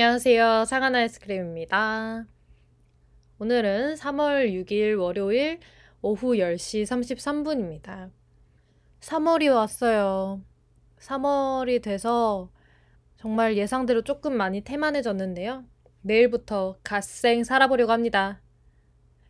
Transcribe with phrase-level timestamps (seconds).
[0.00, 0.64] 안녕하세요.
[0.64, 2.24] 상한 아이스크림입니다.
[3.40, 5.58] 오늘은 3월 6일 월요일
[6.02, 8.12] 오후 10시 33분입니다.
[9.00, 10.40] 3월이 왔어요.
[11.00, 12.48] 3월이 돼서
[13.16, 15.64] 정말 예상대로 조금 많이 태만해졌는데요.
[16.02, 18.40] 내일부터 갓생 살아보려고 합니다.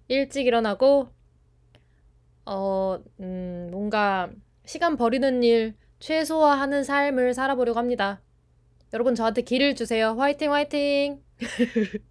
[0.08, 1.08] 일찍 일어나고,
[2.44, 4.28] 어, 음, 뭔가
[4.66, 8.20] 시간 버리는 일 최소화하는 삶을 살아보려고 합니다.
[8.94, 10.14] 여러분 저한테 길을 주세요.
[10.16, 11.20] 화이팅 화이팅.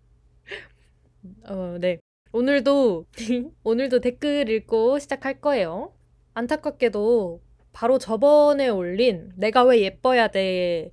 [1.49, 1.99] 어, 네.
[2.31, 3.05] 오늘도
[3.63, 5.93] 오늘도 댓글 읽고 시작할 거예요.
[6.35, 7.41] 안타깝게도
[7.73, 10.91] 바로 저번에 올린 내가 왜 예뻐야 돼에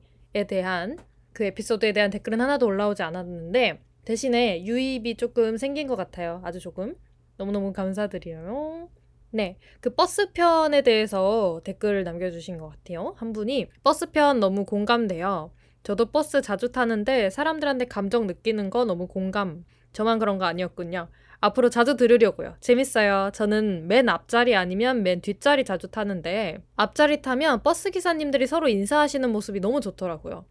[0.49, 0.99] 대한
[1.33, 6.41] 그 에피소드에 대한 댓글은 하나도 올라오지 않았는데 대신에 유입이 조금 생긴 것 같아요.
[6.45, 6.95] 아주 조금.
[7.37, 8.89] 너무너무 감사드려요.
[9.31, 13.15] 네, 그 버스편에 대해서 댓글을 남겨주신 것 같아요.
[13.17, 15.51] 한 분이 버스편 너무 공감돼요.
[15.85, 19.65] 저도 버스 자주 타는데 사람들한테 감정 느끼는 거 너무 공감.
[19.93, 21.09] 저만 그런 거 아니었군요.
[21.41, 22.57] 앞으로 자주 들으려고요.
[22.61, 23.31] 재밌어요.
[23.35, 29.61] 저는 맨 앞자리 아니면 맨 뒷자리 자주 타는데 앞자리 타면 버스 기사님들이 서로 인사하시는 모습이
[29.61, 30.47] 너무 좋더라고요.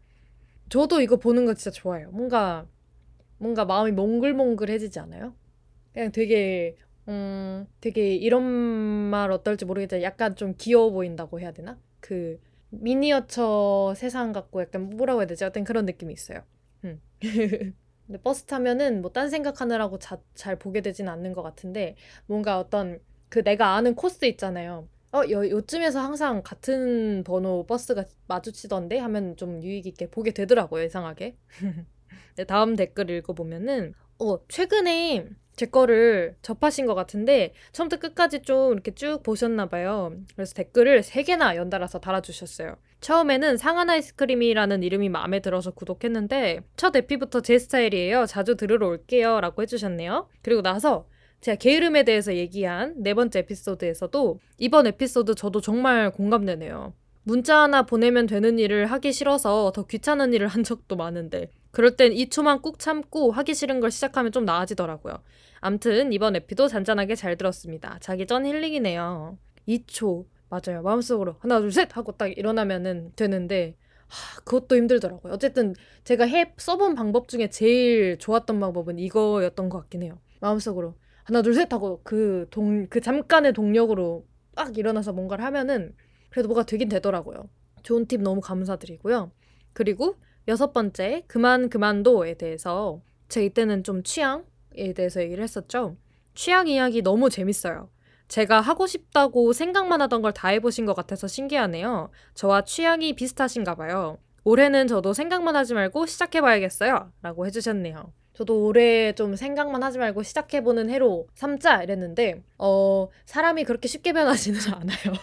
[0.70, 2.12] 저도 이거 보는 거 진짜 좋아요.
[2.12, 2.68] 뭔가
[3.40, 5.34] 뭔가 마음이 몽글몽글해지지 않아요?
[5.94, 11.80] 그냥 되게 음 되게 이런 말 어떨지 모르겠지만 약간 좀 귀여워 보인다고 해야 되나?
[12.00, 12.40] 그
[12.82, 15.46] 미니어처 세상 같고 약간 뭐라고 해야 되지?
[15.46, 16.44] 어떤 그런 느낌이 있어요.
[16.84, 17.02] 음.
[18.08, 23.00] 근데 버스 타면은 뭐 딴 생각하느라고 자, 잘 보게 되진 않는 것 같은데 뭔가 어떤
[23.30, 24.88] 그 내가 아는 코스 있잖아요.
[25.14, 31.38] 어, 요, 요쯤에서 항상 같은 번호 버스가 마주치던데 하면 좀 유익 있게 보게 되더라고요, 이상하게.
[32.48, 39.22] 다음 댓글 읽어보면은, 어, 최근에 제 거를 접하신 것 같은데 처음부터 끝까지 좀 이렇게 쭉
[39.24, 40.14] 보셨나 봐요.
[40.36, 42.76] 그래서 댓글을 3개나 연달아서 달아주셨어요.
[43.02, 48.26] 처음에는 상한 아이스크림이라는 이름이 마음에 들어서 구독했는데 첫 에피부터 제 스타일이에요.
[48.26, 49.42] 자주 들으러 올게요.
[49.42, 50.28] 라고 해주셨네요.
[50.42, 51.06] 그리고 나서
[51.42, 56.94] 제가 게으름에 대해서 얘기한 네 번째 에피소드에서도 이번 에피소드 저도 정말 공감되네요.
[57.24, 62.12] 문자 하나 보내면 되는 일을 하기 싫어서 더 귀찮은 일을 한 적도 많은데 그럴 땐
[62.14, 65.16] 2초만 꾹 참고 하기 싫은 걸 시작하면 좀 나아지더라고요.
[65.64, 67.98] 암튼 이번 에피도 잔잔하게 잘 들었습니다.
[68.02, 69.38] 자기 전 힐링이네요.
[69.68, 70.26] 2초.
[70.50, 70.82] 맞아요.
[70.84, 75.32] 마음속으로 하나 둘 셋 하고 딱 일어나면은 되는데 하, 그것도 힘들더라고요.
[75.32, 80.20] 어쨌든 제가 해 써본 방법 중에 제일 좋았던 방법은 이거였던 것 같긴 해요.
[80.42, 84.26] 마음속으로 하나 둘 셋 하고 그 동그 잠깐의 동력으로
[84.56, 85.96] 딱 일어나서 뭔가를 하면은
[86.30, 87.48] 그래도 뭐가 되긴 되더라고요.
[87.84, 89.32] 좋은 팁 너무 감사드리고요.
[89.72, 90.16] 그리고
[90.50, 94.44] 여섯 번째, 그만 그만도에 대해서 제 이때는 좀 취향
[94.76, 95.98] 에 대해서 얘기를 했었죠.
[96.36, 97.90] 취향 이야기 너무 재밌어요.
[98.28, 102.10] 제가 하고 싶다고 생각만 하던 걸 다 해보신 것 같아서 신기하네요.
[102.34, 104.18] 저와 취향이 비슷하신가 봐요.
[104.46, 107.12] 올해는 저도 생각만 하지 말고 시작해봐야겠어요.
[107.22, 108.12] 라고 해주셨네요.
[108.34, 114.60] 저도 올해 좀 생각만 하지 말고 시작해보는 해로 삼자 이랬는데, 어, 사람이 그렇게 쉽게 변하지는
[114.74, 115.14] 않아요.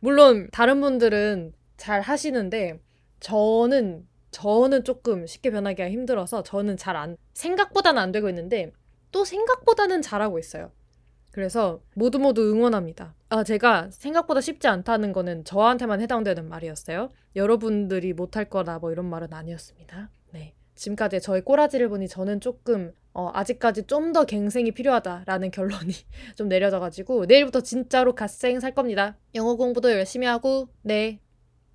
[0.00, 2.80] 물론, 다른 분들은 잘 하시는데,
[3.20, 8.72] 저는 저는 조금 쉽게 변하기가 힘들어서 저는 잘 안 생각보다는 안 되고 있는데
[9.12, 10.70] 또 생각보다는 잘하고 있어요.
[11.32, 13.14] 그래서 모두 모두 응원합니다.
[13.28, 17.10] 아, 제가 생각보다 쉽지 않다는 거는 저한테만 해당되는 말이었어요.
[17.36, 20.10] 여러분들이 못할 거나 뭐 이런 말은 아니었습니다.
[20.32, 20.54] 네.
[20.74, 25.92] 지금까지 저의 꼬라지를 보니 저는 조금 어, 아직까지 좀 더 갱생이 필요하다라는 결론이
[26.36, 29.16] 좀 내려져가지고 내일부터 진짜로 갓생 살 겁니다.
[29.34, 31.20] 영어 공부도 열심히 하고 네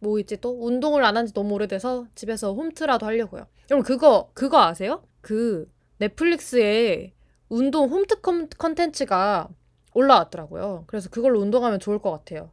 [0.04, 3.48] 뭐 있지 또 운동을 안 한 지 너무 오래돼서 집에서 홈트라도 하려고요.
[3.72, 5.04] 여러분 그거 그거 아세요?
[5.22, 7.14] 그 넷플릭스에
[7.50, 9.50] 운동 홈트 컨텐츠가
[9.94, 10.84] 올라왔더라고요.
[10.88, 12.52] 그래서 그걸로 운동하면 좋을 것 같아요.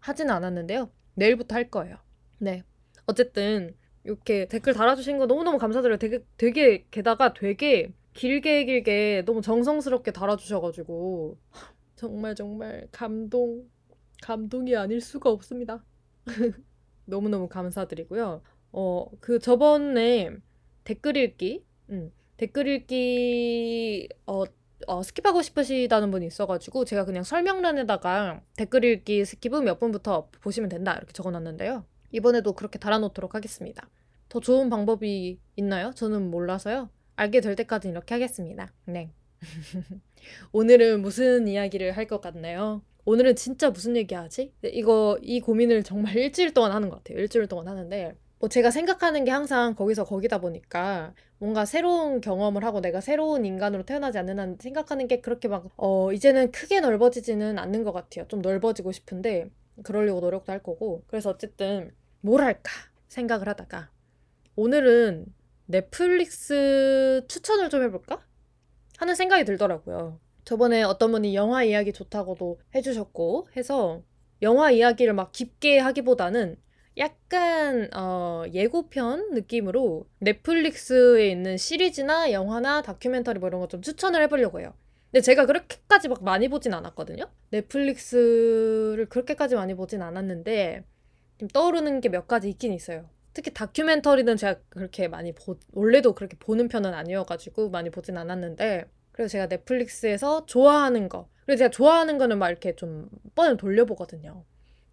[0.00, 0.90] 하지는 않았는데요.
[1.14, 1.96] 내일부터 할 거예요.
[2.38, 2.64] 네.
[3.06, 5.98] 어쨌든 이렇게 댓글 달아주신 거 너무너무 감사드려요.
[5.98, 11.38] 되게 되게 게다가 되게 길게 길게 너무 정성스럽게 달아주셔가지고
[11.96, 13.64] 정말 정말 감동
[14.22, 15.84] 감동이 아닐 수가 없습니다.
[17.04, 18.42] 너무너무 감사드리고요.
[18.72, 20.30] 어, 그 저번에
[20.84, 24.44] 댓글 읽기, 음, 댓글 읽기, 어,
[24.86, 30.94] 어, skip하고 싶으시다는 분이 있어가지고 제가 그냥 설명란에다가 댓글 읽기 skip은 몇 분부터 보시면 된다
[30.96, 31.84] 이렇게 적어놨는데요.
[32.10, 33.88] 이번에도 그렇게 달아놓도록 하겠습니다.
[34.28, 35.92] 더 좋은 방법이 있나요?
[35.94, 36.88] 저는 몰라서요.
[37.16, 38.72] 알게 될 때까지 이렇게 하겠습니다.
[38.86, 39.12] 네.
[40.52, 42.82] 오늘은 무슨 이야기를 할 것 같나요?
[43.04, 44.52] 오늘은 진짜 무슨 얘기 하지?
[44.62, 47.18] 이거, 이 고민을 정말 일주일 동안 하는 것 같아요.
[47.18, 52.80] 일주일 동안 하는데, 뭐 제가 생각하는 게 항상 거기서 거기다 보니까 뭔가 새로운 경험을 하고
[52.80, 57.82] 내가 새로운 인간으로 태어나지 않는 한 생각하는 게 그렇게 막, 어, 이제는 크게 넓어지지는 않는
[57.84, 58.26] 것 같아요.
[58.28, 59.50] 좀 넓어지고 싶은데,
[59.82, 61.02] 그러려고 노력도 할 거고.
[61.08, 62.70] 그래서 어쨌든, 뭘 할까
[63.08, 63.90] 생각을 하다가,
[64.54, 65.26] 오늘은
[65.66, 68.20] 넷플릭스 추천을 좀 해볼까?
[68.98, 70.20] 하는 생각이 들더라고요.
[70.44, 74.02] 저번에 어떤 분이 영화 이야기 좋다고도 해주셨고 해서
[74.42, 76.56] 영화 이야기를 막 깊게 하기보다는
[76.98, 84.60] 약간 어, 예고편 느낌으로 넷플릭스에 있는 시리즈나 영화나 다큐멘터리 뭐 이런 거 좀 추천을 해보려고
[84.60, 84.74] 해요.
[85.10, 87.24] 근데 제가 그렇게까지 막 많이 보진 않았거든요.
[87.50, 90.84] 넷플릭스를 그렇게까지 많이 보진 않았는데
[91.38, 93.08] 좀 떠오르는 게 몇 가지 있긴 있어요.
[93.34, 99.30] 특히 다큐멘터리는 제가 그렇게 많이 보, 원래도 그렇게 보는 편은 아니어가지고 많이 보진 않았는데 그래서
[99.32, 104.44] 제가 넷플릭스에서 좋아하는 거 그리고 제가 좋아하는 거는 막 이렇게 좀 뻔히 돌려보거든요.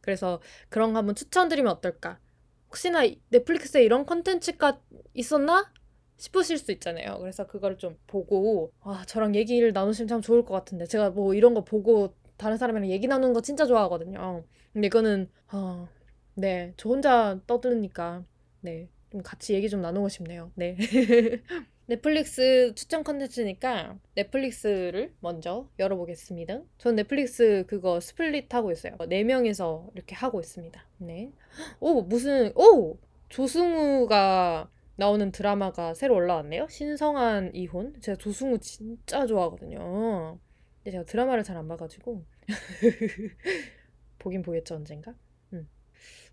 [0.01, 2.19] 그래서 그런 거 한번 추천드리면 어떨까?
[2.67, 4.79] 혹시나 넷플릭스에 이런 컨텐츠가
[5.13, 5.71] 있었나?
[6.17, 7.17] 싶으실 수 있잖아요.
[7.19, 11.53] 그래서 그걸 좀 보고 와 저랑 얘기를 나누시면 참 좋을 것 같은데 제가 뭐 이런
[11.53, 14.43] 거 보고 다른 사람이랑 얘기 나누는 거 진짜 좋아하거든요.
[14.73, 15.87] 근데 이거는 어,
[16.35, 18.23] 네, 저 혼자 떠드니까
[18.61, 20.51] 네, 좀 같이 얘기 좀 나누고 싶네요.
[20.55, 20.77] 네.
[21.89, 26.61] 넷플릭스 추천 컨텐츠니까 넷플릭스를 먼저 열어보겠습니다.
[26.77, 28.95] 전 넷플릭스 그거 split 하고 있어요.
[29.07, 30.85] 네 명이서 이렇게 하고 있습니다.
[30.99, 31.31] 네.
[31.81, 32.99] 오 무슨 오
[33.29, 36.67] 조승우가 나오는 드라마가 새로 올라왔네요.
[36.69, 37.99] 신성한 이혼.
[38.01, 40.37] 제가 조승우 진짜 좋아하거든요.
[40.83, 42.23] 근데 제가 드라마를 잘 안 봐가지고
[44.19, 45.15] 보긴 보겠죠 언젠가.
[45.53, 45.67] 음.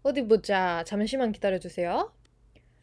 [0.03, 0.85] 어디 보자.
[0.87, 2.13] 잠시만 기다려주세요.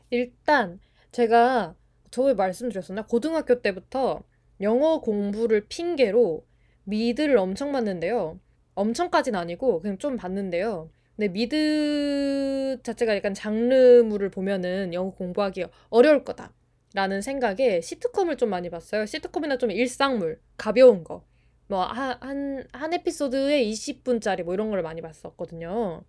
[0.10, 0.80] 일단
[1.12, 1.76] 제가
[2.14, 3.08] 저번에 말씀드렸었나?
[3.08, 4.22] 고등학교 때부터
[4.62, 6.46] 영어 공부를 핑계로
[6.84, 8.40] 미드를 엄청 봤는데요.
[8.76, 10.92] 엄청까진 아니고 그냥 좀 봤는데요.
[11.16, 16.54] 근데 미드 자체가 약간 장르물을 보면은 영어 공부하기 어려울 거다.
[16.94, 19.08] 라는 생각에 시트콤을 좀 많이 봤어요.
[19.08, 21.26] 시트콤이나 좀 일상물, 가벼운 거.
[21.66, 26.04] 뭐, 한, 한, 한 에피소드에 20분짜리 뭐 이런 걸 많이 봤었거든요.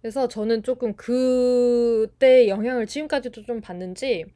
[0.00, 4.26] 그래서 저는 조금 그때 영향을 지금까지도 좀 받는지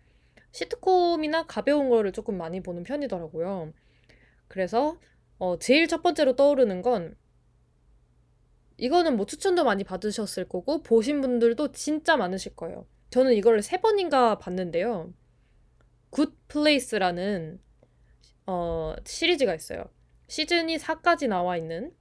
[0.53, 3.73] 시트콤이나 가벼운 거를 조금 많이 보는 편이더라고요.
[4.49, 4.99] 그래서
[5.39, 7.17] 어, 제일 첫 번째로 떠오르는 건
[8.77, 12.87] 이거는 뭐 추천도 많이 받으셨을 거고 보신 분들도 진짜 많으실 거예요.
[13.11, 15.13] 저는 이걸 세 번인가 봤는데요.
[16.11, 17.61] Good Place라는
[18.47, 19.85] 어, 시리즈가 있어요.
[20.29, 21.93] 시즌이 4까지 나와 있는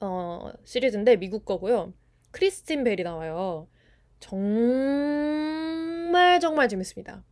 [0.00, 1.92] 어, 시리즈인데 미국 거고요.
[2.30, 3.68] 크리스틴 벨이 나와요.
[4.20, 4.78] 정말
[6.40, 7.24] 정말 재밌습니다.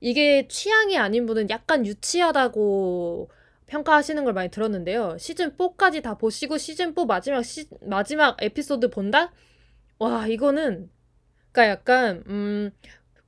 [0.00, 3.30] 이게 취향이 아닌 분은 약간 유치하다고
[3.66, 5.16] 평가하시는 걸 많이 들었는데요.
[5.18, 9.32] 시즌 4까지 다 보시고 시즌 4 마지막 시, 마지막 에피소드 본다?
[9.98, 10.90] 와, 이거는
[11.52, 12.70] 그러니까 약간 음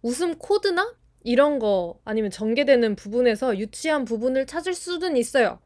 [0.02, 5.60] 웃음 코드나 이런 거 아니면 전개되는 부분에서 유치한 부분을 찾을 수는 있어요.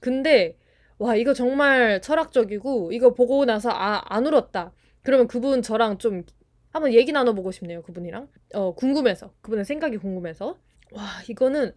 [0.00, 0.56] 근데
[0.98, 4.72] 와, 이거 정말 철학적이고 이거 보고 나서 아, 안 울었다.
[5.02, 6.24] 그러면 그분 저랑 좀
[6.72, 7.82] 한번 얘기 나눠보고 싶네요.
[7.82, 8.28] 그분이랑.
[8.54, 9.34] 어, 궁금해서.
[9.42, 10.58] 그분의 생각이 궁금해서.
[10.92, 11.74] 와, 이거는,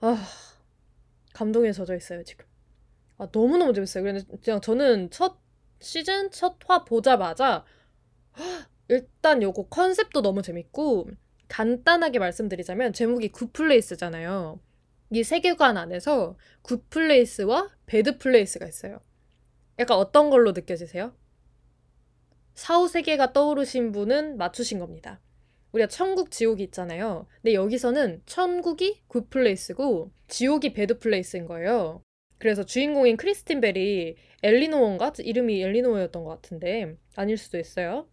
[0.00, 0.16] 아,
[1.34, 2.44] 감동에 젖어 있어요, 지금.
[3.18, 4.04] 아, 너무너무 재밌어요.
[4.04, 5.38] 그런데 그냥 저는 첫
[5.80, 7.64] 시즌, 첫 화 보자마자,
[8.88, 11.10] 일단 요거 컨셉도 너무 재밌고,
[11.48, 14.60] 간단하게 말씀드리자면, 제목이 Good Place잖아요.
[15.12, 19.00] 이 세계관 안에서 굿플레이스와 배드플레이스가 있어요.
[19.78, 21.14] 약간 어떤 걸로 느껴지세요?
[22.60, 25.18] 사후 세계가 떠오르신 분은 맞추신 겁니다.
[25.72, 27.26] 우리가 천국, 지옥이 있잖아요.
[27.36, 32.04] 근데 여기서는 천국이 Good Place고 지옥이 Bad Place인 거예요.
[32.36, 35.12] 그래서 주인공인 크리스틴 벨이 엘리노어인가?
[35.20, 38.10] 이름이 엘리노어였던 것 같은데 아닐 수도 있어요.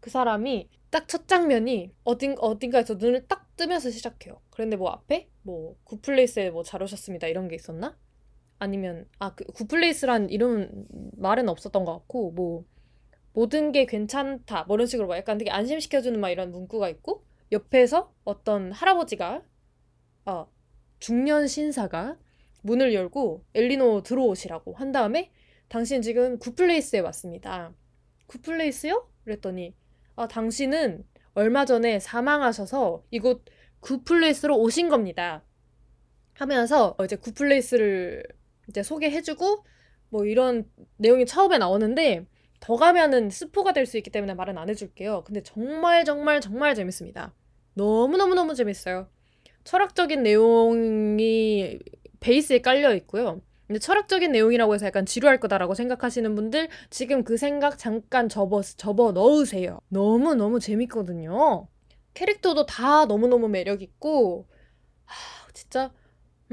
[0.00, 4.40] 그 사람이 딱 첫 장면이 어딘, 어딘가에서 눈을 딱 뜨면서 시작해요.
[4.50, 7.96] 그런데 뭐 앞에 뭐 굿플레이스에 뭐 잘 오셨습니다 이런 게 있었나?
[8.58, 10.84] 아니면 아 그 굿플레이스란 이름
[11.16, 12.64] 말은 없었던 것 같고 뭐
[13.38, 18.12] 모든 게 괜찮다 뭐 이런 식으로 막 약간 되게 안심시켜주는 막 이런 문구가 있고 옆에서
[18.24, 19.44] 어떤 할아버지가
[20.24, 20.52] 어,
[20.98, 22.18] 중년 신사가
[22.62, 25.30] 문을 열고 엘리노 들어오시라고 한 다음에
[25.68, 27.72] 당신 지금 Good Place에 왔습니다.
[28.26, 29.08] Good Place요?
[29.22, 29.76] 그랬더니
[30.16, 31.04] 아 당신은
[31.34, 33.44] 얼마 전에 사망하셔서 이곳
[33.78, 35.44] Good Place로 오신 겁니다.
[36.34, 38.24] 하면서 이제 Good Place를
[38.68, 39.64] 이제 소개해주고
[40.08, 42.26] 뭐 이런 내용이 처음에 나오는데
[42.60, 45.24] 더 가면은 스포가 될 수 있기 때문에 말은 안 해줄게요.
[45.24, 47.34] 근데 정말 정말 정말 재밌습니다.
[47.74, 49.08] 너무너무너무 재밌어요.
[49.64, 51.78] 철학적인 내용이
[52.20, 53.40] 베이스에 깔려 있고요.
[53.66, 59.12] 근데 철학적인 내용이라고 해서 약간 지루할 거다라고 생각하시는 분들 지금 그 생각 잠깐 접어 접어
[59.12, 59.80] 넣으세요.
[59.88, 61.68] 너무 너무 재밌거든요.
[62.14, 64.48] 캐릭터도 다 너무너무 매력 있고
[65.06, 65.92] 하, 진짜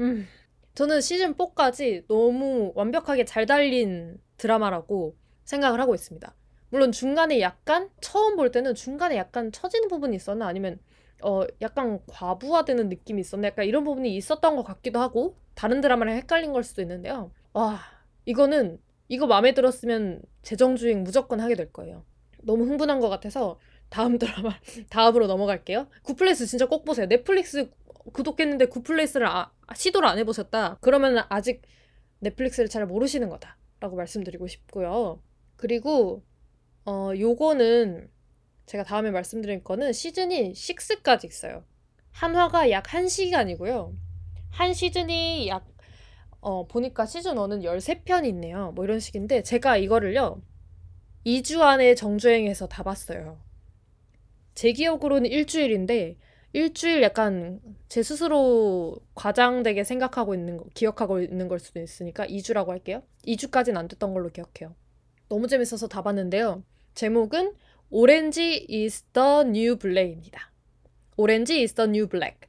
[0.00, 0.28] 음
[0.74, 6.34] 저는 시즌 4까지 너무 완벽하게 잘 달린 드라마라고 생각을 하고 있습니다.
[6.68, 10.78] 물론 중간에 약간 처음 볼 때는 중간에 약간 처지는 부분이 있었나 아니면
[11.22, 13.48] 어 약간 과부하되는 느낌이 있었네.
[13.48, 17.30] 약간 이런 부분이 있었던 것 같기도 하고 다른 드라마랑 헷갈린 걸 수도 있는데요.
[17.54, 17.80] 와
[18.26, 22.04] 이거는 이거 마음에 들었으면 재정주행 무조건 하게 될 거예요.
[22.42, 24.50] 너무 흥분한 것 같아서 다음 드라마
[24.90, 25.86] 다음으로 넘어갈게요.
[26.02, 27.06] Good Place 진짜 꼭 보세요.
[27.06, 27.70] 넷플릭스
[28.12, 30.78] 구독했는데 Good Place를 아, 시도를 안 해보셨다.
[30.80, 31.62] 그러면 아직
[32.20, 35.20] 넷플릭스를 잘 모르시는 거다라고 말씀드리고 싶고요.
[35.56, 36.22] 그리고
[36.84, 38.10] 어 요거는
[38.66, 41.64] 제가 다음에 말씀드릴 거는 시즌이 6까지 있어요.
[42.10, 43.94] 한 화가 약 1시간이고요.
[44.50, 45.66] 한 시즌이 약
[46.40, 48.72] 어, 보니까 시즌 1은 13편이 있네요.
[48.72, 50.42] 뭐 이런 식인데 제가 이거를요.
[51.26, 53.38] 2주 안에 정주행해서 다 봤어요.
[54.54, 56.16] 제 기억으로는 일주일인데
[56.52, 63.02] 일주일 약간 제 스스로 과장되게 생각하고 있는 거, 기억하고 있는 걸 수도 있으니까 2주라고 할게요.
[63.26, 64.74] 2주까지는 안 됐던 걸로 기억해요.
[65.28, 66.62] 너무 재밌어서 다 봤는데요.
[66.94, 67.54] 제목은
[67.90, 70.52] 오렌지 is the new black입니다.
[71.16, 72.48] 오렌지 is the new black.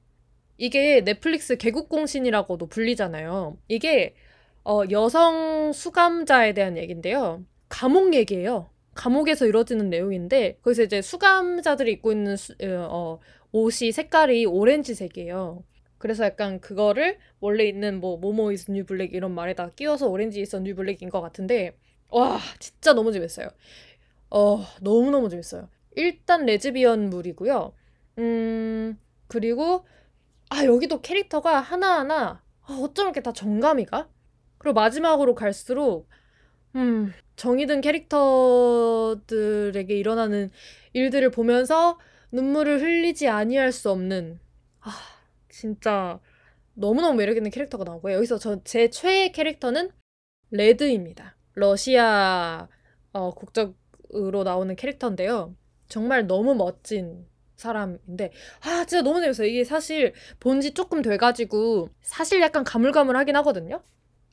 [0.57, 3.57] 이게 넷플릭스 개국공신이라고도 불리잖아요.
[3.67, 4.15] 이게
[4.63, 7.43] 어, 여성 수감자에 대한 얘기인데요.
[7.69, 8.69] 감옥 얘기예요.
[8.95, 13.19] 감옥에서 이루어지는 내용인데 거기서 이제 수감자들이 입고 있는 수, 어,
[13.51, 15.63] 옷이 색깔이 오렌지색이에요.
[15.99, 20.55] 그래서 약간 그거를 원래 있는 뭐 모모 is new black 이런 말에다 끼워서 Orange is
[20.57, 21.75] new black인 것 같은데
[22.09, 23.49] 와 진짜 너무 재밌어요.
[24.31, 25.69] 어 너무 너무 재밌어요.
[25.95, 27.73] 일단 레즈비언물이고요.
[28.19, 29.85] 음 그리고
[30.49, 34.09] 아 여기도 캐릭터가 하나하나 아, 어쩜 이렇게 다 정감이 가?
[34.59, 36.07] 그리고 마지막으로 갈수록
[36.75, 39.25] 음 정이 든 캐릭터들에게
[39.95, 40.51] 일어나는
[40.93, 41.99] 일들을 보면서
[42.31, 44.39] 눈물을 흘리지 아니할 수 없는
[44.81, 44.91] 아
[45.49, 46.19] 진짜
[46.75, 48.15] 너무너무 매력있는 캐릭터가 나오고요.
[48.17, 49.91] 여기서 저 제 최애 캐릭터는
[50.51, 51.36] 레드입니다.
[51.57, 52.67] 러시아
[53.13, 55.55] 어, 국적으로 나오는 캐릭터인데요.
[55.87, 59.47] 정말 너무 멋진 사람인데 아 진짜 너무 재밌어요.
[59.47, 63.81] 이게 사실 본 지 조금 돼가지고 사실 약간 가물가물하긴 하거든요.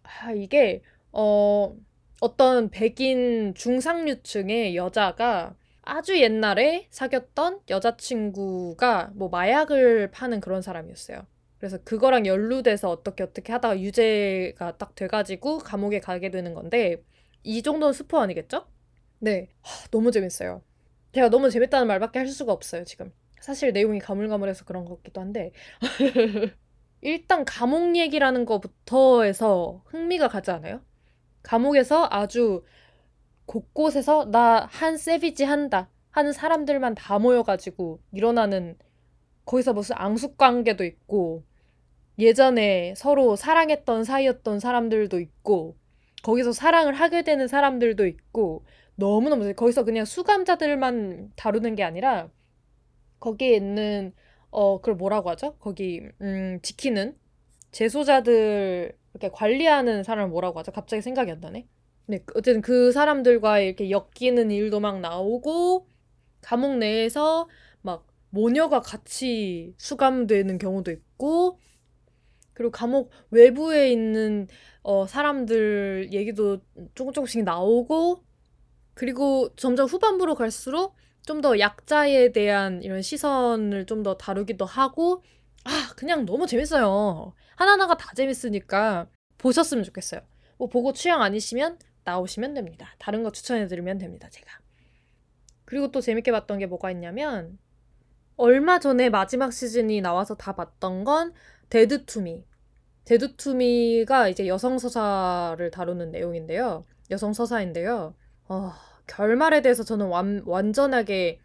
[0.02, 1.74] 아 이게 어
[2.20, 11.26] 어떤 백인 중상류층의 여자가 아주 옛날에 사귀었던 여자친구가 뭐 마약을 파는 그런 사람이었어요.
[11.58, 17.02] 그래서 그거랑 연루돼서 어떻게 어떻게 하다가 유죄가 딱 돼가지고 감옥에 가게 되는 건데
[17.44, 18.66] 이 정도는 스포 아니겠죠?
[19.20, 20.62] 네, 하, 너무 재밌어요.
[21.12, 23.12] 제가 너무 재밌다는 말밖에 할 수가 없어요 지금.
[23.40, 25.52] 사실 내용이 가물가물해서 그런 것 같기도 한데
[27.02, 30.80] 일단 감옥 얘기라는 것부터 해서 흥미가 가지 않아요?
[31.42, 32.64] 감옥에서 아주
[33.46, 38.78] 곳곳에서 나 한 세비지 한다 하는 사람들만 다 모여가지고 일어나는
[39.46, 41.44] 거기서 무슨 앙숙 관계도 있고
[42.18, 45.76] 예전에 서로 사랑했던 사이였던 사람들도 있고
[46.24, 48.64] 거기서 사랑을 하게 되는 사람들도 있고
[48.96, 52.30] 너무너무 거기서 그냥 수감자들만 다루는 게 아니라
[53.20, 54.14] 거기에 있는
[54.50, 55.56] 어 그걸 뭐라고 하죠?
[55.58, 57.16] 거기 음 지키는
[57.72, 60.72] 재소자들 이렇게 관리하는 사람을 뭐라고 하죠?
[60.72, 61.66] 갑자기 생각이 안 나네.
[62.06, 65.88] 네, 그 어쨌든 그 사람들과 이렇게 엮이는 일도 막 나오고
[66.40, 67.48] 감옥 내에서
[67.82, 71.58] 막 모녀가 같이 수감되는 경우도 있고
[72.54, 74.48] 그리고 감옥 외부에 있는
[74.82, 76.60] 어, 사람들 얘기도
[76.94, 78.22] 조금 조금씩 나오고
[78.94, 80.96] 그리고 점점 후반부로 갈수록
[81.26, 85.22] 좀 더 약자에 대한 이런 시선을 좀 더 다루기도 하고
[85.64, 87.34] 아 그냥 너무 재밌어요.
[87.56, 89.08] 하나하나가 다 재밌으니까
[89.38, 90.20] 보셨으면 좋겠어요.
[90.58, 92.94] 뭐 보고 취향 아니시면 나오시면 됩니다.
[92.98, 94.58] 다른 거 추천해드리면 됩니다, 제가.
[95.64, 97.58] 그리고 또 재밌게 봤던 게 뭐가 있냐면,
[98.36, 101.34] 얼마 전에 마지막 시즌이 나와서 다 봤던 건
[101.68, 102.44] Dead to Me.
[103.04, 106.84] Dead to Me가 이제 여성 서사를 다루는 내용인데요.
[107.10, 108.14] 여성 서사인데요.
[108.48, 108.72] 어,
[109.06, 111.40] 결말에 대해서 저는 완, 완전하게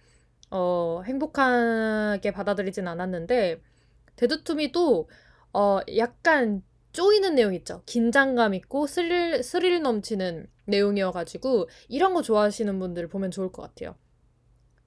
[0.52, 3.62] 어, 행복하게 받아들이진 않았는데
[4.16, 5.10] Dead to Me도
[5.54, 7.84] 어, 약간 쪼이는 내용 있죠.
[7.86, 13.96] 긴장감 있고 스릴, 스릴 넘치는 내용이어가지고 이런 거 좋아하시는 분들 보면 좋을 것 같아요.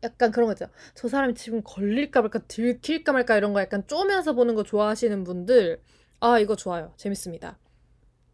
[0.02, 0.66] 약간 그런 거 있죠.
[0.94, 5.80] 저 사람이 지금 걸릴까 말까 들킬까 말까 이런 거 약간 쪼면서 보는 거 좋아하시는 분들
[6.20, 6.92] 아 이거 좋아요.
[6.96, 7.58] 재밌습니다.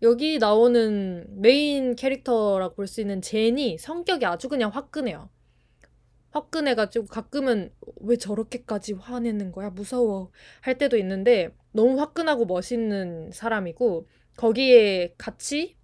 [0.03, 5.29] 여기 나오는 메인 캐릭터라고 볼 수 있는 제니 성격이 아주 그냥 화끈해요.
[6.31, 9.71] 화끈해가지고 가끔은 왜 저렇게까지 화내는 거야?
[9.71, 10.31] 무서워.
[10.61, 14.07] 할 때도 있는데 너무 화끈하고 멋있는 사람이고
[14.37, 15.77] 거기에 같이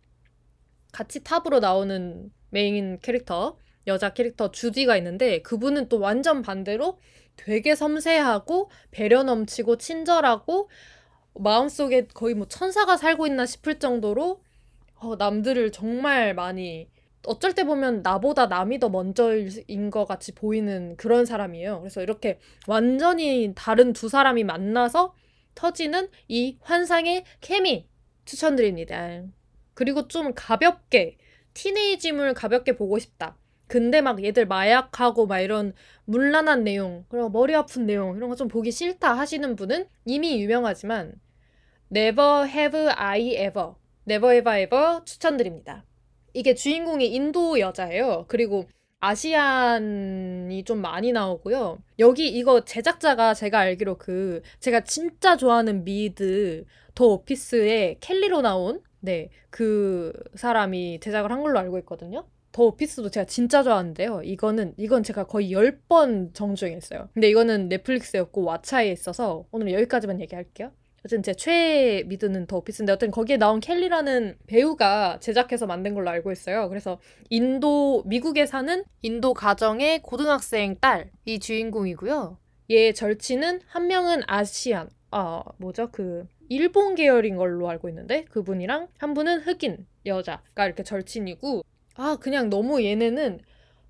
[0.93, 6.99] 같이 탑으로 나오는 메인 캐릭터 여자 캐릭터 주디가 있는데 그분은 또 완전 반대로
[7.37, 10.69] 되게 섬세하고 배려 넘치고 친절하고
[11.35, 14.41] 마음속에 거의 뭐 천사가 살고 있나 싶을 정도로
[14.97, 16.89] 어, 남들을 정말 많이
[17.27, 21.81] 어쩔 때 보면 나보다 남이 더 먼저인 것 같이 보이는 그런 사람이에요.
[21.81, 25.15] 그래서 이렇게 완전히 다른 두 사람이 만나서
[25.55, 27.87] 터지는 이 환상의 케미
[28.25, 29.23] 추천드립니다.
[29.75, 31.17] 그리고 좀 가볍게
[31.55, 33.37] 티네이지물 가볍게 보고 싶다.
[33.67, 38.49] 근데 막 얘들 마약하고 막 이런 문란한 내용, 그리고 머리 아픈 내용 이런 거 좀
[38.49, 41.15] 보기 싫다 하시는 분은 이미 유명하지만
[41.95, 43.75] Never Have I Ever,
[44.09, 45.85] Never Have I Ever 추천드립니다.
[46.35, 48.25] 이게 주인공이 인도 여자예요.
[48.29, 48.69] 그리고
[49.01, 51.79] 아시안이 좀 많이 나오고요.
[51.99, 59.29] 여기 이거 제작자가 제가 알기로 그 제가 진짜 좋아하는 미드 더 오피스의 켈리로 나온 네,
[59.51, 62.27] 그 사람이 제작을 한 걸로 알고 있거든요.
[62.55, 64.23] 더 오피스도 제가 진짜 좋아하는데요.
[64.23, 67.09] 이거는 이건 제가 거의 10번 정주행했어요.
[67.13, 70.71] 근데 이거는 넷플릭스였고 왓챠에 있어서 오늘 여기까지만 얘기할게요.
[71.01, 76.31] 어쨌든 제 최애 미드는 더 오피스인데 어쨌든 거기에 나온 켈리라는 배우가 제작해서 만든 걸로 알고
[76.31, 76.69] 있어요.
[76.69, 82.39] 그래서 인도 미국에 사는 인도 가정의 고등학생 딸이 주인공이고요.
[82.71, 89.13] 얘 절친은 한 명은 아시안 아 뭐죠 그 일본 계열인 걸로 알고 있는데 그분이랑 한
[89.13, 91.65] 분은 흑인 여자가 이렇게 절친이고
[91.95, 93.41] 아 그냥 너무 얘네는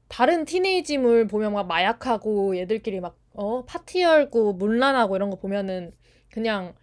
[0.08, 5.92] 다른 티네이지물 보면 막 마약하고 얘들끼리 막 어 파티 열고 문란하고 이런 거 보면은
[6.32, 6.74] 그냥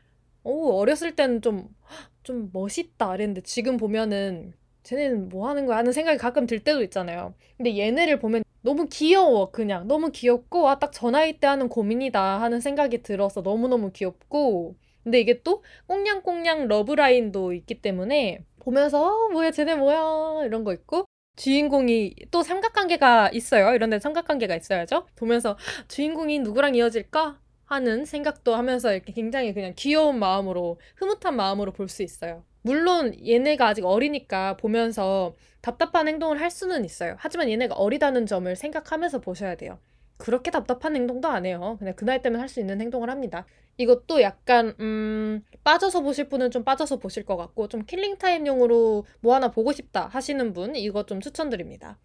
[0.44, 1.70] 오, 어렸을 때는 좀,
[2.24, 7.36] 좀 멋있다 이랬는데 지금 보면은 쟤네는 뭐 하는 거야 하는 생각이 가끔 들 때도 있잖아요.
[7.58, 9.88] 근데 얘네를 보면 너무 귀여워, 그냥.
[9.90, 15.20] 너무 귀엽고, 아, 딱 저 나이 때 하는 고민이다 하는 생각이 들어서 너무너무 귀엽고, 근데
[15.22, 21.06] 이게 또 꽁냥꽁냥 러브라인도 있기 때문에 보면서, 어, 뭐야, 쟤네 뭐야, 이런 거 있고,
[21.42, 23.74] 주인공이 또 삼각관계가 있어요.
[23.74, 25.08] 이런 데 삼각관계가 있어야죠.
[25.16, 25.58] 보면서
[25.88, 27.40] 주인공이 누구랑 이어질까?
[27.66, 32.44] 하는 생각도 하면서 이렇게 굉장히 그냥 귀여운 마음으로 흐뭇한 마음으로 볼 수 있어요.
[32.62, 37.16] 물론 얘네가 아직 어리니까 보면서 답답한 행동을 할 수는 있어요.
[37.18, 39.80] 하지만 얘네가 어리다는 점을 생각하면서 보셔야 돼요.
[40.22, 41.78] 그렇게 답답한 행동도 안 해요.
[41.80, 43.46] 그냥 그 나이 때문에 할 수 있는 행동을 합니다.
[43.78, 49.34] 이것도 약간 음 빠져서 보실 분은 좀 빠져서 보실 것 같고 좀 killing time용으로 뭐
[49.36, 51.98] 하나 보고 싶다 하시는 분 이거 좀 추천드립니다.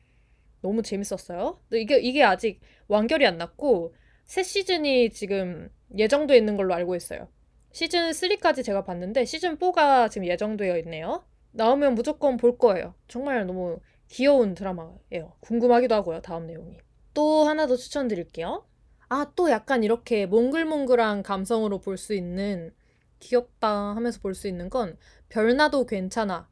[0.63, 1.61] 너무 재밌었어요.
[1.73, 7.29] 이게 이게 아직 완결이 안 났고 새 시즌이 지금 예정돼 있는 걸로 알고 있어요.
[7.73, 11.25] 시즌 3까지 제가 봤는데 시즌 4가 지금 예정되어 있네요.
[11.53, 12.95] 나오면 무조건 볼 거예요.
[13.09, 15.35] 정말 너무 귀여운 드라마예요.
[15.41, 16.21] 궁금하기도 하고요.
[16.23, 16.79] 다음 내용이.
[17.17, 18.65] 또 하나 더 추천드릴게요.
[19.09, 22.75] 아, 또 약간 이렇게 몽글몽글한 감성으로 볼 수 있는
[23.21, 24.99] 귀엽다 하면서 볼 수 있는 건
[25.31, 26.49] 별나도 괜찮아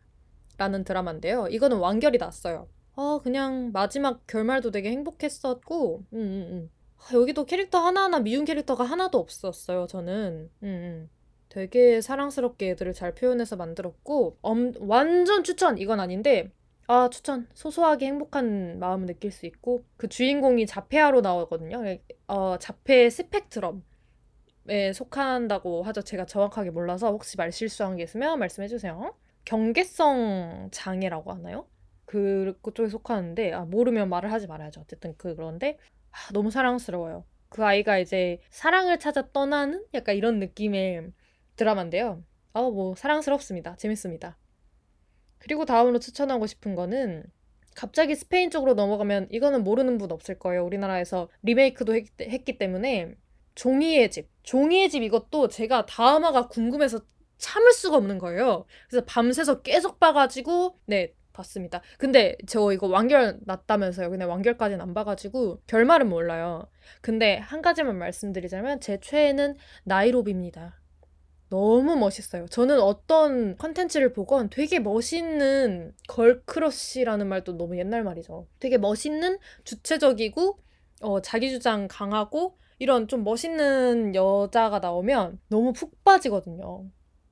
[0.57, 1.49] 라는 드라마인데요.
[1.49, 2.69] 이거는 완결이 났어요.
[2.97, 6.71] 아, 그냥 마지막 결말도 되게 행복했었고, 음, 음, 음.
[6.99, 10.51] 아, 여기도 캐릭터 하나하나 미운 캐릭터가 하나도 없었어요, 저는.
[10.63, 11.11] 음, 음.
[11.49, 15.77] 되게 사랑스럽게 애들을 잘 표현해서 만들었고, 엄, 완전 추천!
[15.79, 16.53] 이건 아닌데,
[16.87, 17.49] 아, 추천.
[17.55, 21.83] 소소하게 행복한 마음을 느낄 수 있고, 그 주인공이 자폐아로 나오거든요.
[22.27, 23.81] 어, 자폐 스펙트럼에
[24.95, 26.03] 속한다고 하죠.
[26.03, 29.15] 제가 정확하게 몰라서 혹시 말 실수한 게 있으면 말씀해 주세요.
[29.47, 31.67] 경계성 장애라고 하나요?
[32.05, 34.83] 그, 그쪽에 속하는데, 아, 모르면 말을 하지 말아야죠.
[34.83, 35.79] 어쨌든 그, 그런데,
[36.11, 37.25] 아, 너무 사랑스러워요.
[37.49, 41.13] 그 아이가 이제 사랑을 찾아 떠나는 약간 이런 느낌의
[41.57, 42.23] 드라마인데요.
[42.53, 43.77] 아, 뭐 사랑스럽습니다.
[43.77, 44.37] 재밌습니다.
[45.45, 47.23] 그리고 다음으로 추천하고 싶은 거는
[47.75, 50.65] 갑자기 스페인 쪽으로 넘어가면 이거는 모르는 분 없을 거예요.
[50.65, 53.15] 우리나라에서 리메이크도 했, 했기 때문에
[53.55, 54.31] 종이의 집.
[54.43, 57.01] 종이의 집 이것도 제가 다음화가 궁금해서
[57.37, 58.65] 참을 수가 없는 거예요.
[58.89, 61.83] 그래서 밤새서 계속 봐가지고 네 봤습니다.
[61.99, 64.09] 근데 저 이거 완결 났다면서요.
[64.09, 66.71] 근데 완결까지는 안 봐가지고 결말은 몰라요.
[67.03, 70.81] 근데 한 가지만 말씀드리자면 제 최애는 나이로비입니다.
[71.55, 72.47] 너무 멋있어요.
[72.47, 78.49] 저는 어떤 컨텐츠를 보건 되게 멋있는 걸크러쉬라는 말도 너무 옛날 말이죠.
[78.59, 80.59] 되게 멋있는 주체적이고
[81.03, 86.87] 어, 자기 주장 강하고 이런 좀 멋있는 여자가 나오면 너무 푹 빠지거든요.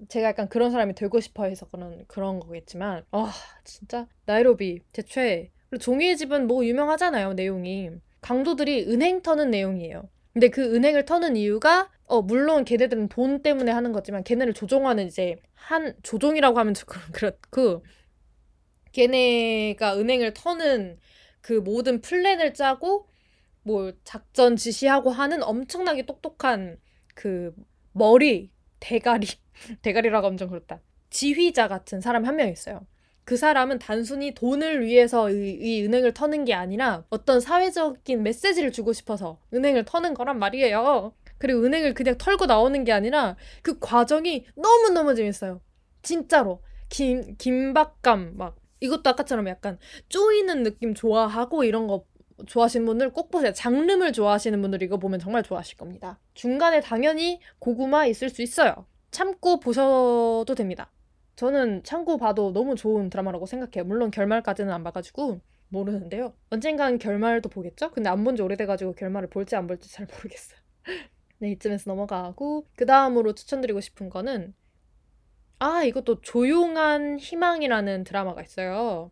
[0.09, 3.33] 제가 약간 그런 사람이 되고 싶어 해서 그런 그런 거겠지만 아
[3.65, 10.49] 진짜 나이로비 제 최애 그리고 종이의 집은 뭐 유명하잖아요 내용이 강도들이 은행 터는 내용이에요 근데
[10.49, 15.95] 그 은행을 터는 이유가 어 물론 걔네들은 돈 때문에 하는 거지만 걔네를 조종하는 이제 한
[16.03, 17.83] 조종이라고 하면 조금 그렇고
[18.93, 20.99] 걔네가 은행을 터는
[21.41, 23.09] 그 모든 플랜을 짜고
[23.63, 26.79] 뭐 작전 지시하고 하는 엄청나게 똑똑한
[27.15, 27.55] 그
[27.93, 29.27] 머리 대가리
[29.83, 30.81] 대가리라고 좀 그렇다.
[31.09, 32.87] 지휘자 같은 사람 한 명 있어요.
[33.25, 38.93] 그 사람은 단순히 돈을 위해서 이, 이, 은행을 터는 게 아니라 어떤 사회적인 메시지를 주고
[38.93, 41.15] 싶어서 은행을 터는 거란 말이에요.
[41.43, 45.61] 그리고 은행을 그냥 털고 나오는 게 아니라 그 과정이 너무너무 재밌어요.
[46.03, 46.63] 진짜로.
[46.89, 49.79] 김, 김박감, 막, 이것도 아까처럼 약간
[50.09, 52.05] 쪼이는 느낌 좋아하고 이런 거
[52.47, 53.53] 좋아하시는 분들 꼭 보세요.
[53.53, 56.21] 장름을 좋아하시는 분들 이거 보면 정말 좋아하실 겁니다.
[56.35, 58.87] 중간에 당연히 고구마 있을 수 있어요.
[59.11, 60.93] 참고 보셔도 됩니다.
[61.37, 63.85] 저는 참고 봐도 너무 좋은 드라마라고 생각해요.
[63.85, 66.35] 물론 결말까지는 안 봐가지고 모르는데요.
[66.51, 67.91] 언젠간 결말도 보겠죠?
[67.91, 70.62] 근데 안 본 지 오래돼가지고 결말을 볼지 안 볼지 잘 모르겠어요.
[71.43, 74.55] 네, 이쯤에서 넘어가고 그 다음으로 추천드리고 싶은 거는
[75.59, 79.11] 아, 이것도 조용한 희망이라는 드라마가 있어요.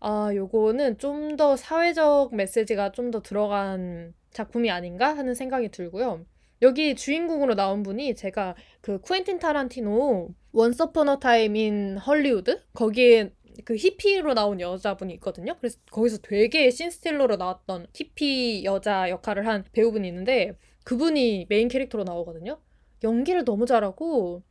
[0.00, 6.24] 아, 요거는 좀 더 사회적 메시지가 좀 더 들어간 작품이 아닌가 하는 생각이 들고요.
[6.62, 13.32] 여기 주인공으로 나온 분이 제가 그 쿠엔틴 타란티노 Once Upon a Time in Hollywood 거기에
[13.64, 15.56] 그 히피로 나온 여자분이 있거든요.
[15.58, 22.04] 그래서 거기서 되게 scene stealer로 나왔던 히피 여자 역할을 한 배우분이 있는데 그분이 메인 캐릭터로
[22.04, 22.60] 나오거든요.
[23.02, 24.42] 연기를 너무 잘하고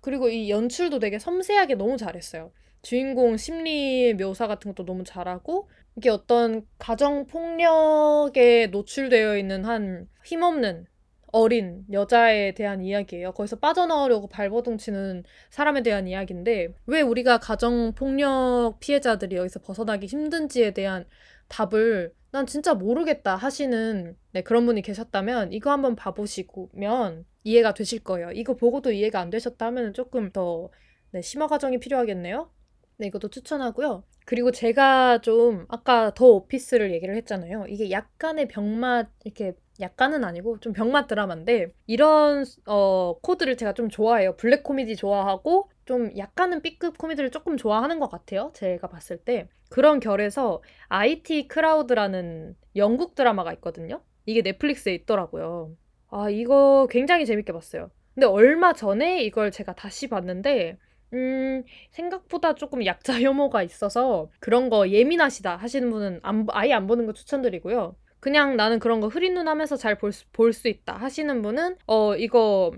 [0.00, 2.52] 그리고 이 연출도 되게 섬세하게 너무 잘했어요.
[2.82, 10.86] 주인공 심리 묘사 같은 것도 너무 잘하고 이게 어떤 가정 폭력에 노출되어 있는 한 힘없는
[11.30, 13.32] 어린 여자에 대한 이야기예요.
[13.32, 20.70] 거기서 빠져나오려고 발버둥 치는 사람에 대한 이야기인데 왜 우리가 가정 폭력 피해자들이 여기서 벗어나기 힘든지에
[20.70, 21.04] 대한
[21.48, 28.30] 답을 난 진짜 모르겠다 하시는 네, 그런 분이 계셨다면 이거 한번 봐보시면 이해가 되실 거예요.
[28.32, 30.70] 이거 보고도 이해가 안 되셨다면 조금 더
[31.12, 32.50] 네, 심화 과정이 필요하겠네요.
[32.98, 34.04] 네, 이것도 추천하고요.
[34.26, 37.64] 그리고 제가 좀 아까 The Office를 얘기를 했잖아요.
[37.68, 44.36] 이게 약간의 병맛 이렇게 약간은 아니고 좀 병맛 드라마인데 이런 어 코드를 제가 좀 좋아해요.
[44.36, 48.52] 블랙 코미디 좋아하고 좀 약간은 B급 코미디를 조금 좋아하는 것 같아요.
[48.54, 54.02] 제가 봤을 때 그런 결에서 IT Crowd라는 영국 드라마가 있거든요.
[54.26, 55.74] 이게 넷플릭스에 있더라고요.
[56.10, 57.90] 아 이거 굉장히 재밌게 봤어요.
[58.14, 60.76] 근데 얼마 전에 이걸 제가 다시 봤는데
[61.14, 67.06] 음, 생각보다 조금 약자 혐오가 있어서 그런 거 예민하시다 하시는 분은 안, 아예 안 보는
[67.06, 67.96] 거 추천드리고요.
[68.20, 72.72] 그냥 나는 그런 거 흐린 눈 하면서 잘 볼 수 있다 하시는 분은 어, 이거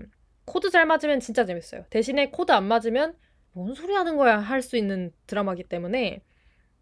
[0.51, 1.85] 코드 잘 맞으면 진짜 재밌어요.
[1.89, 3.15] 대신에 코드 안 맞으면
[3.53, 6.21] 뭔 소리 하는 거야 할 수 있는 드라마기 때문에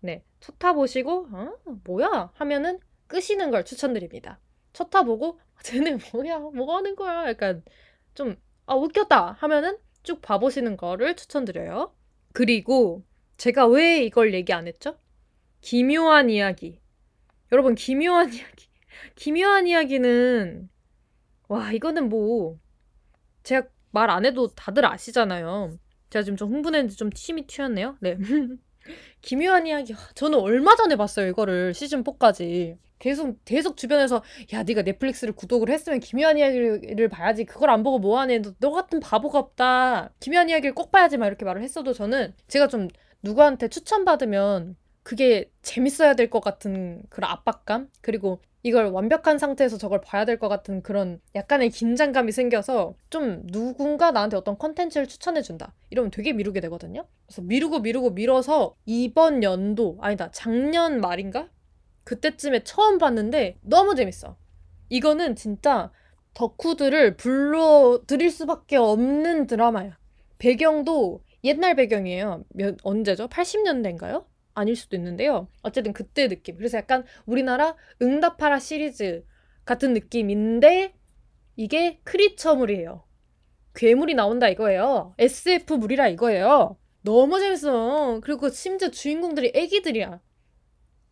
[0.01, 0.23] 네.
[0.39, 1.53] 첫타 보시고 어?
[1.85, 2.31] 뭐야?
[2.33, 4.39] 하면은 끄시는 걸 추천드립니다.
[4.73, 6.39] 첫타 보고 쟤네 뭐야?
[6.39, 7.27] 뭐 하는 거야?
[7.29, 7.63] 약간
[8.15, 11.93] 좀 아, 웃겼다 하면은 쭉 봐보시는 거를 추천드려요.
[12.33, 13.03] 그리고
[13.37, 14.97] 제가 왜 이걸 얘기 안 했죠?
[15.61, 16.81] 기묘한 이야기.
[17.51, 18.67] 여러분, 기묘한 이야기.
[19.15, 20.69] 기묘한 이야기는,
[21.49, 22.59] 와, 이거는 뭐,
[23.43, 25.71] 제가 말 안 해도 다들 아시잖아요.
[26.09, 27.97] 제가 지금 좀 흥분했는데 좀 팀이 튀었네요.
[28.01, 28.17] 네.
[29.21, 29.93] 기묘한 이야기.
[30.15, 31.73] 저는 얼마 전에 봤어요, 이거를.
[31.73, 32.77] 시즌4까지.
[32.99, 34.21] 계속 계속 주변에서
[34.53, 38.99] 야 네가 넷플릭스를 구독을 했으면 기묘한 이야기를 봐야지 그걸 안 보고 뭐하네 너, 너 같은
[38.99, 42.89] 바보가 없다 기묘한 이야기를 꼭 봐야지 막 이렇게 말을 했어도 저는 제가 좀
[43.23, 50.25] 누구한테 추천받으면 그게 재밌어야 될 것 같은 그런 압박감 그리고 이걸 완벽한 상태에서 저걸 봐야
[50.25, 56.33] 될 것 같은 그런 약간의 긴장감이 생겨서 좀 누군가 나한테 어떤 컨텐츠를 추천해준다 이러면 되게
[56.33, 61.49] 미루게 되거든요 그래서 미루고 미루고 미뤄서 이번 연도 아니다 작년 말인가
[62.03, 64.35] 그때쯤에 처음 봤는데 너무 재밌어.
[64.89, 65.91] 이거는 진짜
[66.33, 69.97] 덕후들을 불러드릴 수밖에 없는 드라마야.
[70.39, 72.45] 배경도 옛날 배경이에요.
[72.49, 73.27] 몇, 언제죠?
[73.27, 74.25] 80년대인가요?
[74.53, 75.47] 아닐 수도 있는데요.
[75.63, 76.57] 어쨌든 그때 느낌.
[76.57, 79.25] 그래서 약간 우리나라 응답하라 시리즈
[79.65, 80.93] 같은 느낌인데
[81.57, 83.05] 이게 크리처물이에요.
[83.75, 85.15] 괴물이 나온다 이거예요.
[85.19, 86.77] SF물이라 이거예요.
[87.03, 88.19] 너무 재밌어.
[88.23, 90.21] 그리고 심지어 주인공들이 애기들이야.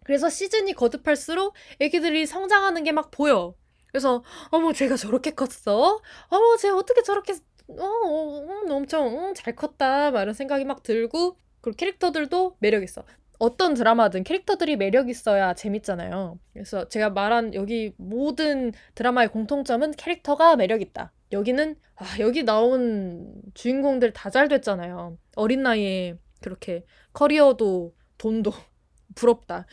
[0.04, 3.56] 그래서 시즌이 거듭할수록 애기들이 성장하는 게 막 보여.
[3.88, 6.02] 그래서 어머 쟤가 저렇게 컸어?
[6.30, 7.34] 어머 쟤 어떻게 저렇게
[7.70, 12.84] 어, 어, 어 엄청 어, 잘 컸다 막 이런 생각이 막 들고 그리고 캐릭터들도 매력
[12.84, 13.04] 있어.
[13.40, 16.40] 어떤 드라마든 캐릭터들이 매력 있어야 재밌잖아요.
[16.54, 21.12] 그래서 제가 말한 여기 모든 드라마의 공통점은 캐릭터가 매력 있다.
[21.32, 25.18] 여기는 아, 여기 나온 주인공들 다 잘 됐잖아요.
[25.36, 28.52] 어린 나이에 그렇게 커리어도 돈도
[29.16, 29.66] 부럽다.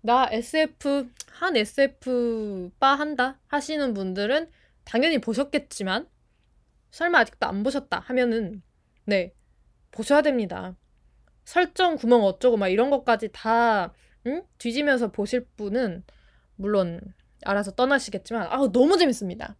[0.00, 4.50] 나 SF 한 SF 바 한다 하시는 분들은
[4.84, 6.08] 당연히 보셨겠지만
[6.90, 8.62] 설마 아직도 안 보셨다 하면은
[9.06, 9.32] 네
[9.90, 10.76] 보셔야 됩니다.
[11.44, 13.92] 설정 구멍 어쩌고 막 이런 것까지 다
[14.26, 14.42] 응?
[14.58, 16.04] 뒤지면서 보실 분은
[16.56, 17.00] 물론
[17.44, 19.56] 알아서 떠나시겠지만 아 너무 재밌습니다.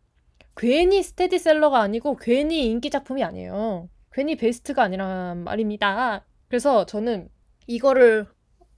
[0.56, 3.88] 괜히 스테디셀러가 아니고 괜히 인기 작품이 아니에요.
[4.12, 6.24] 괜히 베스트가 아니란 말입니다.
[6.48, 7.28] 그래서 저는
[7.66, 8.26] 이거를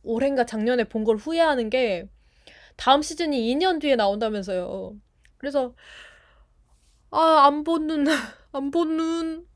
[0.03, 2.09] 올해인가 작년에 본 걸 후회하는 게
[2.77, 4.95] 다음 시즌이 2년 뒤에 나온다면서요.
[5.39, 5.75] 그래서
[7.11, 8.07] 아, 안 보는
[8.53, 9.47] 안 보는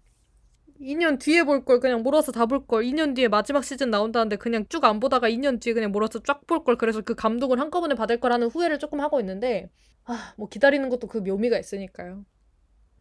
[0.81, 2.85] 2년 뒤에 볼 걸 그냥 몰아서 다 볼 걸.
[2.85, 6.65] 2년 뒤에 마지막 시즌 나온다는데 그냥 쭉 안 보다가 2년 뒤에 그냥 몰아서 쫙 볼
[6.65, 6.77] 걸.
[6.77, 9.71] 그래서 그 감동을 한꺼번에 받을 거라는 후회를 조금 하고 있는데
[10.05, 12.25] 아, 뭐 기다리는 것도 그 묘미가 있으니까요.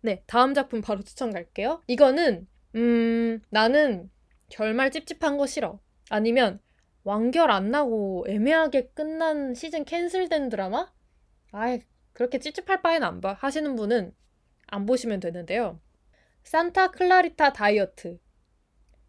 [0.02, 1.82] 네, 다음 작품 바로 추천 갈게요.
[1.88, 4.10] 이거는 음, 나는
[4.50, 5.80] 결말 찝찝한 거 싫어.
[6.10, 6.60] 아니면
[7.04, 10.92] 완결 안 나고 애매하게 끝난 시즌 캔슬된 드라마?
[11.52, 13.34] 아예 그렇게 찝찝할 바에는 안 봐.
[13.40, 14.14] 하시는 분은
[14.68, 15.80] 안 보시면 되는데요.
[16.50, 18.18] 산타 클라리타 다이어트.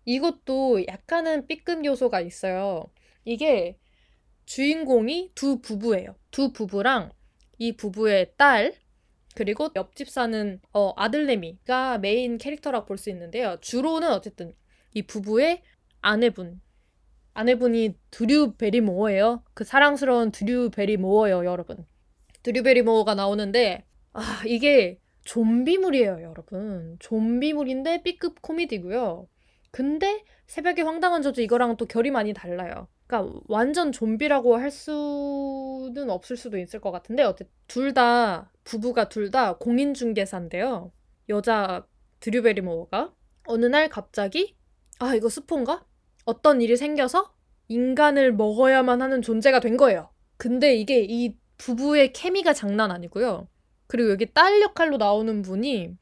[0.05, 2.93] 이것도 약간은 B급 요소가 있어요.
[3.25, 3.79] 이게
[4.45, 6.17] 주인공이 두 부부예요.
[6.31, 7.13] 두 부부랑
[7.57, 8.75] 이 부부의 딸,
[9.35, 13.57] 그리고 옆집 사는 어, 아들내미가 메인 캐릭터라고 볼 수 있는데요.
[13.63, 14.55] 주로는 어쨌든
[14.93, 15.63] 이 부부의
[16.03, 16.61] 아내분.
[17.33, 19.45] 아내분이 드류 베리모어예요.
[19.55, 21.87] 그 사랑스러운 드류 베리모어예요, 여러분.
[22.43, 25.01] 드류 베리모어가 나오는데 아, 이게
[25.31, 26.97] 좀비물이에요, 여러분.
[26.99, 29.29] 좀비물인데 B급 코미디고요.
[29.71, 32.89] 근데 새벽의 황당한 저주 이거랑 또 결이 많이 달라요.
[33.07, 39.57] 그러니까 완전 좀비라고 할 수는 없을 수도 있을 것 같은데 어쨌든 둘다 부부가 둘 다
[39.59, 40.93] 공인중개사인데요.
[41.29, 41.87] 여자
[42.21, 43.15] 드류베리모어가
[43.47, 44.57] 어느 날 갑자기
[44.99, 45.85] 아 이거 스폰가?
[46.25, 47.33] 어떤 일이 생겨서
[47.69, 50.11] 인간을 먹어야만 하는 존재가 된 거예요.
[50.37, 53.47] 근데 이게 이 부부의 케미가 장난 아니고요.
[53.91, 55.97] 그리고 여기 딸 역할로 나오는 분이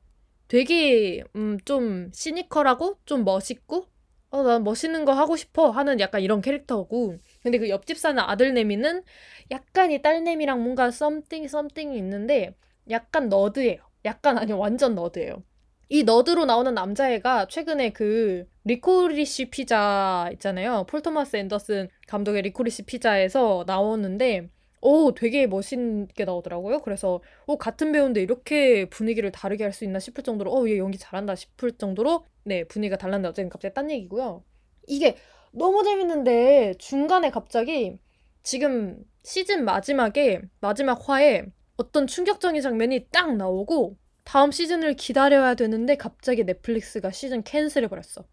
[0.46, 3.87] 되게 음, 좀 시니컬하고 좀 멋있고
[4.31, 9.03] 어, 난 멋있는 거 하고 싶어 하는 약간 이런 캐릭터고 근데 그 옆집 사는 아들내미는
[9.51, 12.55] 약간 이 딸내미랑 뭔가 썸띵 썸띵이 있는데
[12.90, 13.79] 약간 nerd예요.
[14.05, 15.42] 약간 아니 완전 nerd예요.
[15.88, 20.85] 이 nerd로 나오는 남자애가 최근에 그 리코리시 피자 있잖아요.
[20.87, 26.81] 폴 토마스 앤더슨 감독의 리코리시 피자에서 나오는데 오, 되게 멋있게 나오더라고요.
[26.81, 30.99] 그래서 오, 같은 배우인데 이렇게 분위기를 다르게 할 수 있나 싶을 정도로 어, 얘 연기
[30.99, 34.45] 잘한다 싶을 정도로 네, 분위기가 달랐는데 어쨌든 갑자기 딴 얘기고요.
[34.87, 35.17] 이게
[35.53, 37.99] 너무 재밌는데 중간에 갑자기
[38.43, 41.45] 지금 시즌 마지막에 마지막 화에
[41.77, 48.25] 어떤 충격적인 장면이 딱 나오고 다음 시즌을 기다려야 되는데 갑자기 넷플릭스가 시즌 캔슬해 버렸어.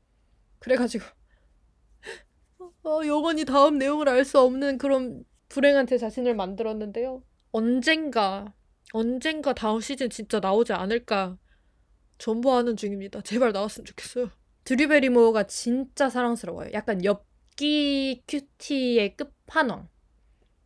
[0.59, 1.05] 그래가지고
[2.83, 7.23] 어, 영원히 다음 내용을 알 수 없는 그런 불행한 제 자신을 만들었는데요.
[7.51, 8.53] 언젠가,
[8.93, 11.37] 언젠가 다음 시즌 진짜 나오지 않을까
[12.17, 13.21] 전보하는 중입니다.
[13.21, 14.29] 제발 나왔으면 좋겠어요.
[14.63, 16.71] 드류베리모어가 진짜 사랑스러워요.
[16.73, 19.89] 약간 엽기 큐티의 끝판왕.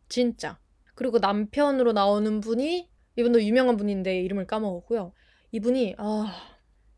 [0.08, 0.58] 진짜.
[0.94, 5.12] 그리고 남편으로 나오는 분이 이분도 유명한 분인데 이름을 까먹었고요.
[5.52, 6.32] 이분이 아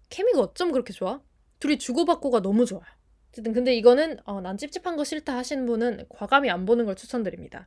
[0.09, 1.21] 케미가 어쩜 그렇게 좋아?
[1.59, 2.85] 둘이 주고받고가 너무 좋아요.
[3.33, 7.67] 어쨌든 근데 이거는 어, 난 찝찝한 거 싫다 하시는 분은 과감히 안 보는 걸 추천드립니다.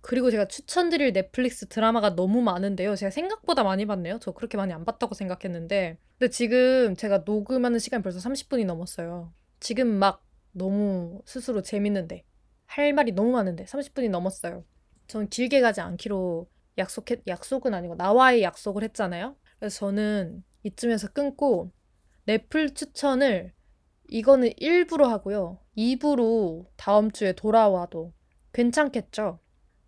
[0.00, 2.96] 그리고 제가 추천드릴 넷플릭스 드라마가 너무 많은데요.
[2.96, 4.18] 제가 생각보다 많이 봤네요.
[4.20, 5.98] 저 그렇게 많이 안 봤다고 생각했는데.
[6.18, 9.32] 근데 지금 제가 녹음하는 시간이 벌써 30분이 넘었어요.
[9.60, 12.24] 지금 막 너무 스스로 재밌는데.
[12.66, 14.64] 할 말이 너무 많은데 30분이 넘었어요.
[15.06, 19.36] 전 길게 가지 않기로 약속했, 약속은 아니고 나와의 약속을 했잖아요.
[19.58, 21.70] 그래서 저는 이쯤에서 끊고
[22.24, 23.52] 넷플 추천을
[24.08, 25.58] 이거는 1부로 하고요.
[25.76, 28.12] 2부로 다음 주에 돌아와도
[28.52, 29.38] 괜찮겠죠?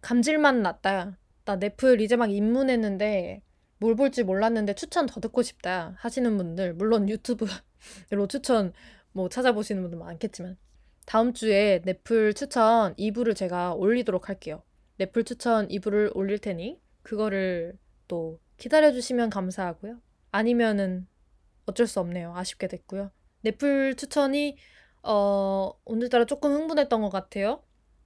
[0.01, 1.19] 감질만 났다.
[1.45, 3.43] 나 넷플 이제 막 입문했는데
[3.79, 7.49] 뭘 볼지 몰랐는데 추천 더 듣고 싶다 하시는 분들 물론 유튜브로
[8.29, 8.73] 추천
[9.13, 10.57] 뭐 찾아보시는 분들 많겠지만
[11.07, 14.63] 다음 주에 넷플 추천 2부를 제가 올리도록 할게요.
[14.99, 17.79] 넷플 추천 2부를 올릴 테니 그거를
[18.09, 20.01] 또 기다려주시면 감사하고요.
[20.33, 21.07] 아니면은
[21.67, 22.35] 어쩔 수 없네요.
[22.37, 23.11] 아쉽게 됐고요.
[23.49, 24.59] 넷플 추천이
[25.03, 27.63] 어, 오늘따라 조금 흥분했던 것 같아요.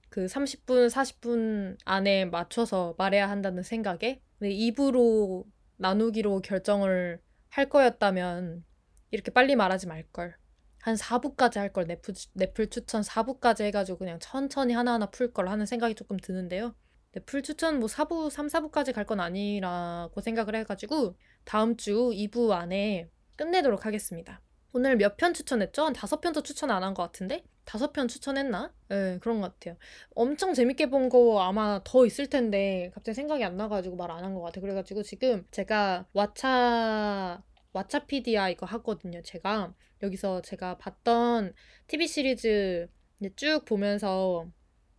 [0.09, 5.43] 그 30분, 40분 안에 맞춰서 말해야 한다는 생각에 근데 2부로
[5.77, 8.63] 나누기로 결정을 할 거였다면
[9.11, 10.35] 이렇게 빨리 말하지 말걸.
[10.81, 15.65] 한 4부까지 할 걸 넷플, 넷플 추천 4부까지 해가지고 그냥 천천히 하나하나 풀 걸 하는
[15.65, 16.73] 생각이 조금 드는데요.
[17.13, 23.09] 넷플 추천 뭐 4부, 3, 4부까지 갈 건 아니라고 생각을 해가지고 다음 주 2부 안에
[23.35, 24.41] 끝내도록 하겠습니다.
[24.73, 25.85] 오늘 몇 편 추천했죠?
[25.85, 27.43] 한 다섯 편도 추천 안 한 것 같은데?
[27.65, 28.73] 다섯 편 추천했나?
[28.89, 29.77] 네, 그런 것 같아요.
[30.15, 34.33] 엄청 재밌게 본 거 아마 더 있을 텐데 갑자기 생각이 안 나가지고 말 안 한
[34.33, 34.61] 것 같아요.
[34.61, 37.41] 그래가지고 지금 제가 왓챠
[37.73, 39.21] 왓챠피디아 이거 하거든요.
[39.21, 41.53] 제가 여기서 제가 봤던
[41.87, 42.89] TV 시리즈
[43.37, 44.47] 쭉 보면서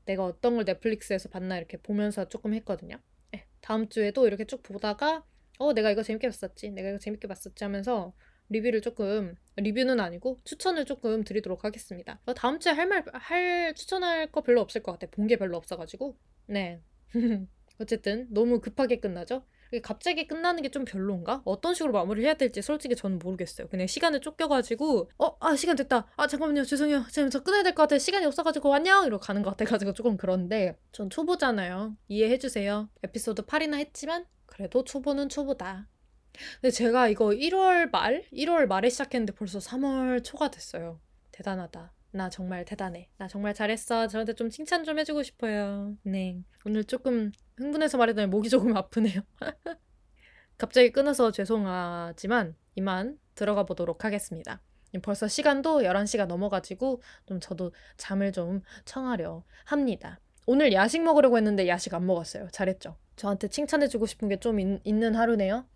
[0.06, 2.96] 내가 어떤 걸 넷플릭스에서 봤나 이렇게 보면서 조금 했거든요.
[3.32, 5.24] 네, 다음 주에도 이렇게 쭉 보다가
[5.58, 8.12] 어 내가 이거 재밌게 봤었지, 내가 이거 재밌게 봤었지 하면서
[8.48, 12.20] 리뷰를 조금 리뷰는 아니고 추천을 조금 드리도록 하겠습니다.
[12.26, 15.06] 어, 다음 주에 할 말 할 추천할 거 별로 없을 것 같아.
[15.10, 16.80] 본 게 별로 없어가지고 네.
[17.80, 19.44] 어쨌든 너무 급하게 끝나죠.
[19.82, 21.42] 갑자기 끝나는 게 좀 별론가?
[21.44, 23.66] 어떤 식으로 마무리를 해야 될지 솔직히 저는 모르겠어요.
[23.68, 26.06] 그냥 시간을 쫓겨가지고 어, 아 시간 됐다.
[26.16, 27.04] 아 잠깐만요, 죄송해요.
[27.10, 27.98] 지금 저 끊어야 될 것 같아요.
[27.98, 31.96] 시간이 없어가지고 안녕 이러고 가는 것 같아가지고 조금 그런데 전 초보잖아요.
[32.08, 32.88] 이해해주세요.
[33.02, 35.88] 에피소드 8이나 했지만 그래도 초보는 초보다.
[36.60, 38.24] 근데 제가 이거 1월 말?
[38.32, 41.00] 1월 말에 시작했는데 벌써 3월 초가 됐어요.
[41.32, 41.92] 대단하다.
[42.12, 43.08] 나 정말 대단해.
[43.16, 44.06] 나 정말 잘했어.
[44.06, 45.96] 저한테 좀 칭찬 좀 해주고 싶어요.
[46.02, 46.42] 네.
[46.64, 49.20] 오늘 조금 흥분해서 말했더니 목이 조금 아프네요.
[50.58, 54.60] 갑자기 끊어서 죄송하지만 이만 들어가 보도록 하겠습니다.
[55.02, 60.20] 벌써 시간도 11시가 넘어가지고 좀 저도 잠을 좀 청하려 합니다.
[60.46, 62.48] 오늘 야식 먹으려고 했는데 야식 안 먹었어요.
[62.52, 62.96] 잘했죠?
[63.16, 65.66] 저한테 칭찬해주고 싶은 게 좀 있는 하루네요.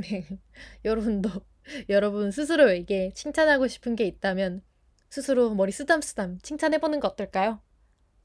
[0.00, 0.26] 네.
[0.84, 1.30] 여러분도
[1.88, 4.62] 여러분 스스로에게 칭찬하고 싶은 게 있다면
[5.08, 7.60] 스스로 머리 쓰담쓰담 칭찬해보는 거 어떨까요?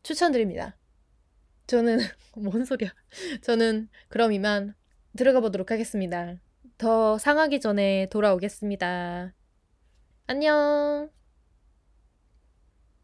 [0.04, 0.78] 추천드립니다.
[1.68, 2.00] 저는
[2.38, 2.94] 뭔 소리야?
[3.42, 4.76] 저는 그럼 이만
[5.18, 6.40] 들어가 보도록 하겠습니다.
[6.78, 9.34] 더 상하기 전에 돌아오겠습니다.
[10.28, 11.15] 안녕.